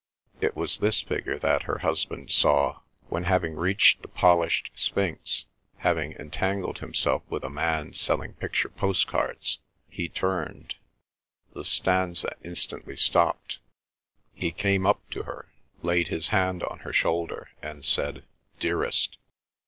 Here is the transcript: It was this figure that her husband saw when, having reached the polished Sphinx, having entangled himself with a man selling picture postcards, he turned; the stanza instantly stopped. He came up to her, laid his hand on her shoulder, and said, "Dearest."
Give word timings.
It 0.39 0.55
was 0.55 0.79
this 0.79 1.01
figure 1.01 1.37
that 1.37 1.61
her 1.69 1.77
husband 1.77 2.31
saw 2.31 2.79
when, 3.09 3.25
having 3.25 3.55
reached 3.55 4.01
the 4.01 4.07
polished 4.07 4.71
Sphinx, 4.73 5.45
having 5.77 6.13
entangled 6.13 6.79
himself 6.79 7.21
with 7.29 7.43
a 7.43 7.51
man 7.51 7.93
selling 7.93 8.33
picture 8.33 8.69
postcards, 8.69 9.59
he 9.87 10.09
turned; 10.09 10.73
the 11.53 11.63
stanza 11.63 12.35
instantly 12.43 12.95
stopped. 12.95 13.59
He 14.33 14.51
came 14.51 14.87
up 14.87 15.07
to 15.11 15.21
her, 15.21 15.49
laid 15.83 16.07
his 16.07 16.29
hand 16.29 16.63
on 16.63 16.79
her 16.79 16.93
shoulder, 16.93 17.51
and 17.61 17.85
said, 17.85 18.23
"Dearest." 18.59 19.17